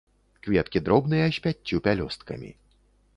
Кветкі 0.45 0.81
дробныя, 0.87 1.27
з 1.35 1.43
пяццю 1.43 1.83
пялёсткамі. 1.89 2.51